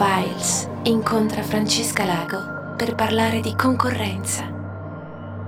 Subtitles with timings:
[0.00, 4.50] X-Files incontra Francesca Lago per parlare di concorrenza.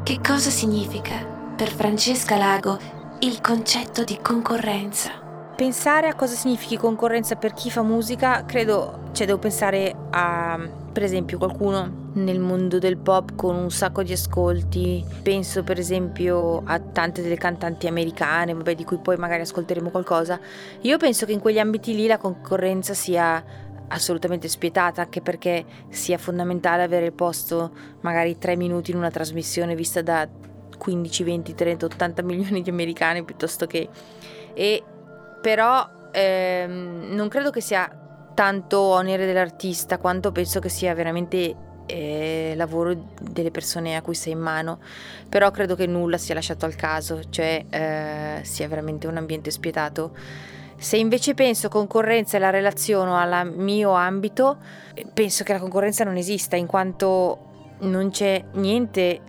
[0.03, 1.25] Che cosa significa
[1.57, 2.79] per Francesca Lago
[3.21, 5.11] il concetto di concorrenza?
[5.57, 10.61] Pensare a cosa significhi concorrenza per chi fa musica, credo, cioè devo pensare a,
[10.93, 15.03] per esempio, qualcuno nel mondo del pop con un sacco di ascolti.
[15.23, 20.39] Penso per esempio a tante delle cantanti americane, vabbè, di cui poi magari ascolteremo qualcosa.
[20.83, 26.19] Io penso che in quegli ambiti lì la concorrenza sia assolutamente spietata, anche perché sia
[26.19, 27.71] fondamentale avere il posto
[28.01, 30.29] magari tre minuti in una trasmissione vista da
[30.77, 33.89] 15, 20, 30, 80 milioni di americani piuttosto che...
[34.55, 34.83] E
[35.41, 37.91] però ehm, non credo che sia
[38.35, 41.55] tanto onere dell'artista quanto penso che sia veramente
[41.87, 44.81] eh, lavoro delle persone a cui sei in mano.
[45.29, 50.15] Però credo che nulla sia lasciato al caso cioè eh, sia veramente un ambiente spietato
[50.83, 54.59] se invece penso concorrenza e la relaziono al mio ambito
[55.15, 57.51] penso che la concorrenza non esista in quanto
[57.83, 59.21] non c'è niente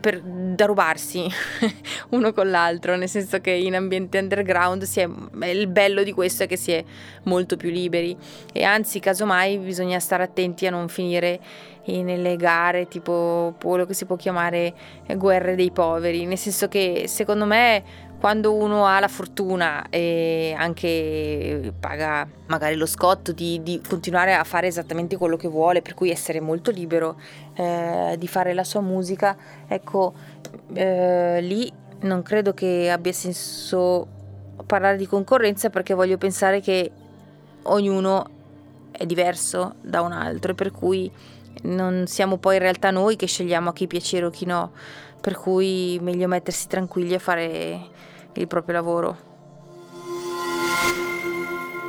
[0.00, 1.26] per, da rubarsi
[2.10, 6.46] uno con l'altro, nel senso che in ambiente underground è, il bello di questo è
[6.46, 6.84] che si è
[7.24, 8.16] molto più liberi.
[8.52, 11.40] E anzi casomai bisogna stare attenti a non finire
[11.86, 14.72] nelle gare tipo quello che si può chiamare
[15.16, 17.82] guerre dei poveri, nel senso che secondo me
[18.20, 24.44] quando uno ha la fortuna e anche paga magari lo scotto di, di continuare a
[24.44, 27.18] fare esattamente quello che vuole, per cui essere molto libero
[27.54, 29.34] eh, di fare la sua musica,
[29.66, 30.12] ecco,
[30.74, 34.06] eh, lì non credo che abbia senso
[34.66, 36.90] parlare di concorrenza perché voglio pensare che
[37.62, 38.26] ognuno
[38.90, 41.10] è diverso da un altro e per cui
[41.62, 44.72] non siamo poi in realtà noi che scegliamo a chi piacere o chi no,
[45.22, 49.16] per cui meglio mettersi tranquilli a fare il proprio lavoro.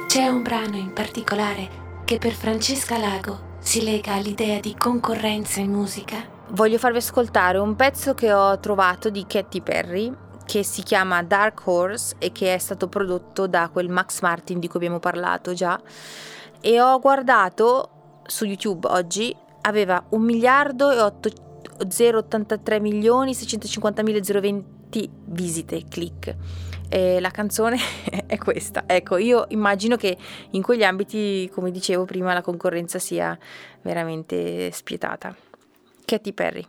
[0.08, 1.70] C'è un brano in particolare
[2.04, 6.18] che per Francesca Lago si lega all'idea di concorrenza in musica.
[6.50, 10.14] Voglio farvi ascoltare un pezzo che ho trovato di Katy Perry
[10.46, 14.68] che si chiama Dark Horse e che è stato prodotto da quel Max Martin di
[14.68, 15.80] cui abbiamo parlato già
[16.60, 21.30] e ho guardato su YouTube oggi aveva 1 miliardo e 8,
[21.88, 26.36] 083 milioni 650 mila 020 20 visite, click.
[26.90, 27.78] E la canzone
[28.28, 28.84] è questa.
[28.86, 30.18] Ecco, io immagino che
[30.52, 33.38] in quegli ambiti, come dicevo prima, la concorrenza sia
[33.82, 35.34] veramente spietata.
[36.04, 36.68] Katy Perry.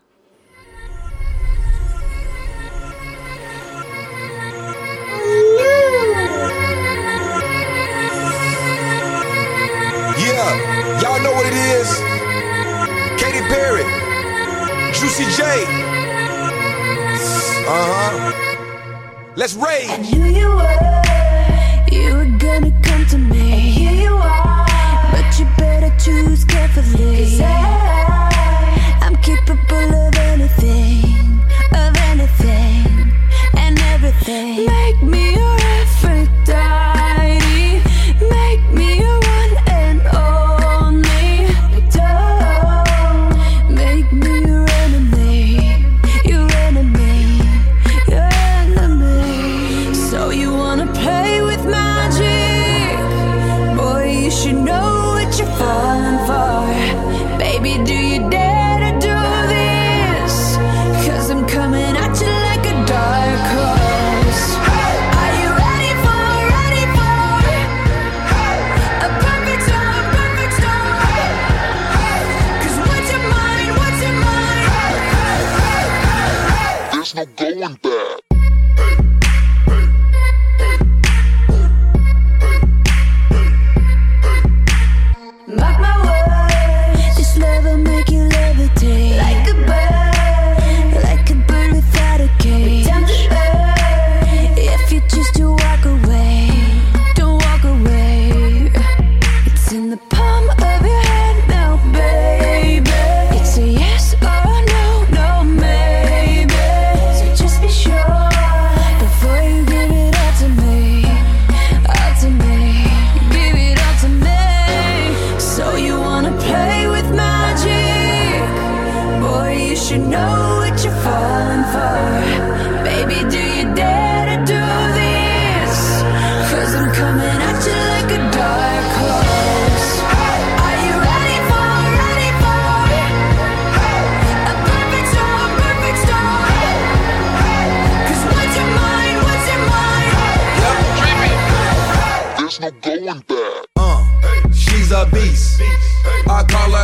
[19.42, 19.88] Let's rage.
[19.90, 21.02] I knew you were,
[21.90, 23.40] you were gonna come to me.
[23.54, 24.66] And here you are,
[25.10, 27.16] but you better choose carefully.
[27.16, 30.01] Cause I, I'm capable of
[55.62, 55.91] fall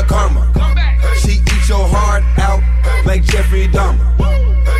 [0.06, 0.52] Karma.
[1.16, 2.62] She eats your heart out
[3.06, 4.16] like Jeffrey Dahmer.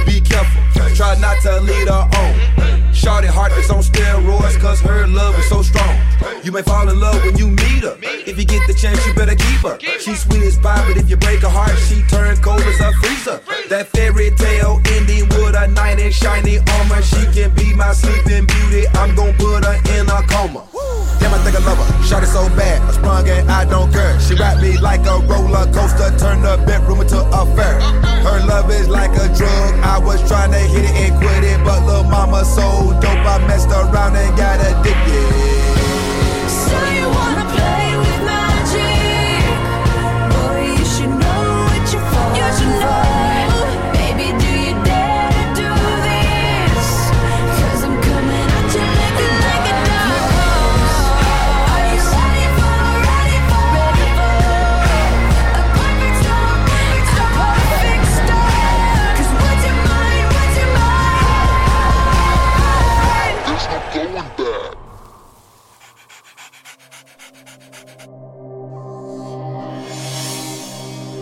[0.07, 0.63] Be careful,
[0.95, 2.95] try not to lead her on.
[2.95, 5.97] Shorty heart is on steroids, cause her love is so strong.
[6.43, 7.97] You may fall in love when you meet her.
[8.03, 9.79] If you get the chance, you better keep her.
[10.01, 12.93] She's sweet as pie, but if you break her heart, she turns cold as a
[13.01, 13.41] freezer.
[13.69, 17.03] That fairy tale ending with a knight in shiny armor.
[17.03, 18.87] She can be my sleeping beauty.
[18.95, 20.65] I'm gonna put her in a coma.
[21.21, 22.05] Damn, I think I love her.
[22.05, 23.98] Shot it so bad, I sprung and I don't care.
[24.81, 27.81] Like a roller coaster, turned the bedroom into a fair.
[28.23, 29.75] Her love is like a drug.
[29.83, 33.45] I was trying to hit it and quit it, but little mama so dope, I
[33.47, 35.48] messed around and got addicted.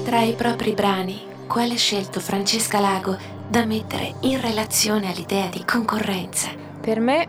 [0.05, 3.17] Tra i propri brani, quale scelto Francesca Lago
[3.49, 6.51] da mettere in relazione all'idea di concorrenza?
[6.81, 7.29] Per me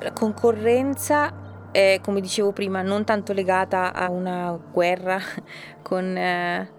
[0.00, 5.20] la concorrenza è, come dicevo prima, non tanto legata a una guerra
[5.82, 6.70] con eh,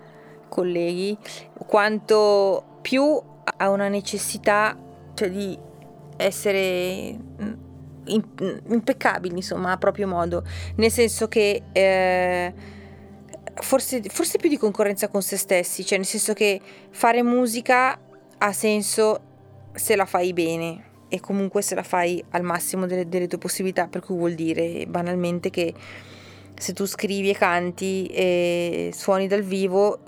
[0.50, 1.18] colleghi,
[1.66, 3.22] quanto più
[3.58, 4.76] a una necessità
[5.14, 5.58] cioè di
[6.18, 7.54] essere mm,
[8.14, 10.44] impeccabili, insomma, a proprio modo,
[10.76, 12.54] nel senso che eh,
[13.56, 16.60] forse, forse più di concorrenza con se stessi, cioè nel senso che
[16.90, 18.00] fare musica
[18.38, 19.22] ha senso
[19.74, 23.88] se la fai bene e comunque se la fai al massimo delle, delle tue possibilità,
[23.88, 25.74] per cui vuol dire banalmente che
[26.58, 30.00] se tu scrivi e canti e suoni dal vivo,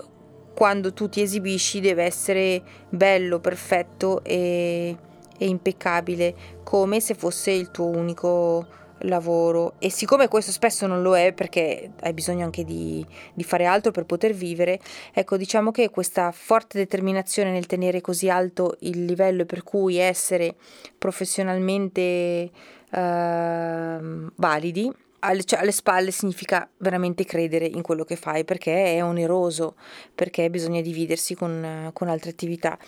[0.54, 4.96] quando tu ti esibisci deve essere bello, perfetto e,
[5.38, 8.66] e impeccabile, come se fosse il tuo unico
[9.04, 9.74] lavoro.
[9.78, 13.04] E siccome questo spesso non lo è, perché hai bisogno anche di,
[13.34, 14.80] di fare altro per poter vivere,
[15.12, 20.54] ecco, diciamo che questa forte determinazione nel tenere così alto il livello per cui essere
[20.98, 22.50] professionalmente
[22.90, 29.02] ehm, validi alle, cioè, alle spalle significa veramente credere in quello che fai perché è
[29.02, 29.74] oneroso,
[30.14, 32.78] perché bisogna dividersi con, con altre attività.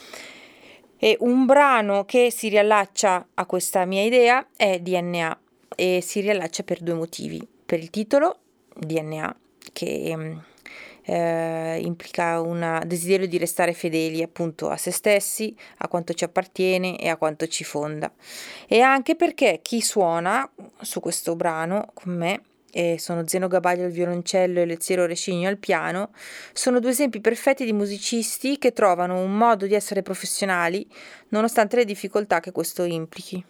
[0.98, 5.38] E un brano che si riallaccia a questa mia idea è DNA
[5.76, 7.46] e si riallaccia per due motivi.
[7.66, 8.38] Per il titolo,
[8.74, 9.36] DNA,
[9.72, 10.16] che
[11.02, 16.98] eh, implica un desiderio di restare fedeli appunto a se stessi, a quanto ci appartiene
[16.98, 18.12] e a quanto ci fonda.
[18.66, 20.48] E anche perché chi suona
[20.80, 22.42] su questo brano con me
[22.72, 26.10] e sono Zeno Gabaglio al violoncello e Leziero Rescigno al piano,
[26.52, 30.86] sono due esempi perfetti di musicisti che trovano un modo di essere professionali
[31.28, 33.44] nonostante le difficoltà che questo implichi.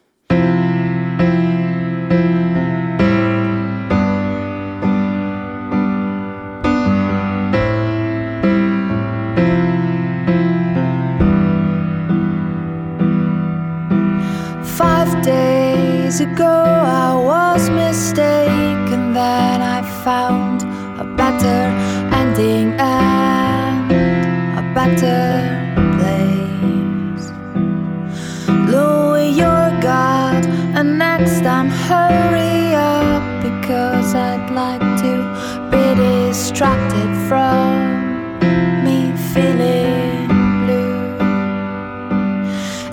[36.56, 38.40] Distracted from
[38.82, 40.26] me feeling
[40.64, 41.18] blue.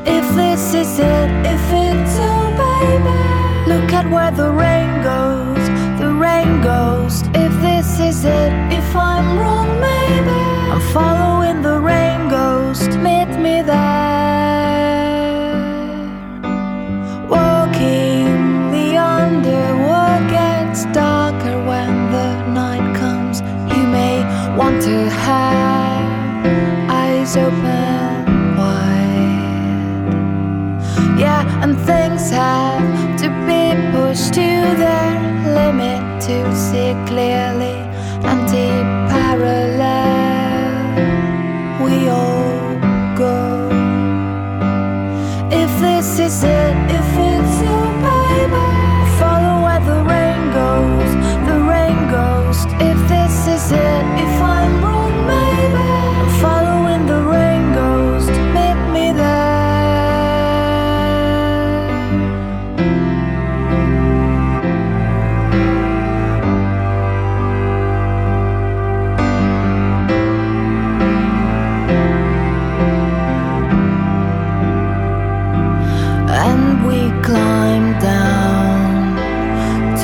[0.06, 3.20] If this is it, if it's so, baby.
[3.72, 5.43] Look at where the rain goes,
[32.34, 34.50] have to be pushed to
[34.84, 35.14] their
[35.58, 37.93] limit to see clearly.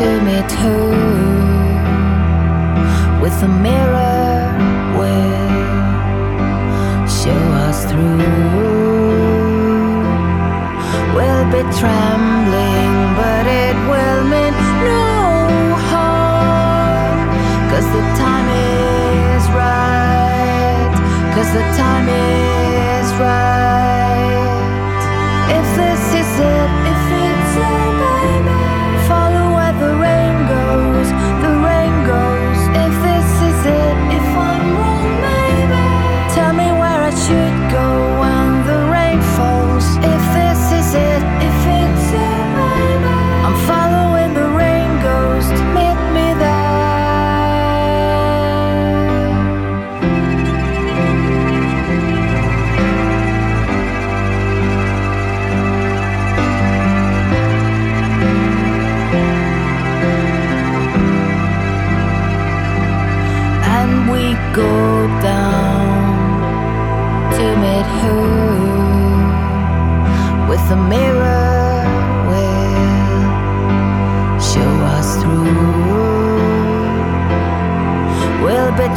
[0.10, 0.90] Meet her
[3.22, 4.58] with a mirror
[4.98, 5.48] will
[7.08, 8.18] show us through.
[11.16, 14.56] We'll be trembling, but it will mean
[14.90, 15.06] no
[15.90, 17.30] harm.
[17.72, 20.92] Cause the time is right,
[21.36, 22.39] cause the time is.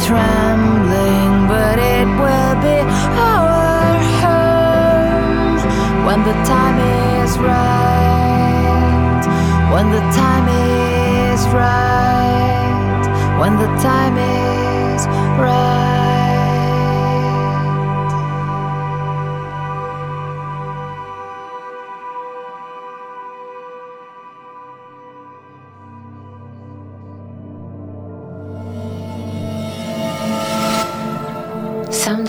[0.05, 0.42] try.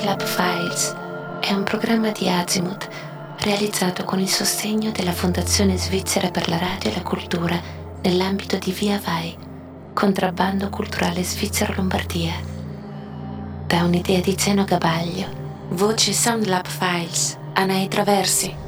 [0.05, 0.95] Soundlab Files
[1.41, 2.89] è un programma di Azimuth
[3.39, 7.59] realizzato con il sostegno della Fondazione Svizzera per la Radio e la Cultura
[8.03, 9.35] nell'ambito di Via Vai,
[9.95, 12.35] contrabbando culturale svizzero Lombardia.
[13.67, 15.27] Da un'idea di Zeno Gabaglio,
[15.71, 18.64] voce Soundlab Files, Anai Traversi.